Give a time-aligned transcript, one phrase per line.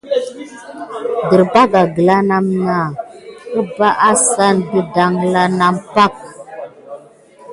[1.23, 2.37] Adərbaga gəla na
[3.59, 6.27] əbbaʼi assane də daŋla nane pakə.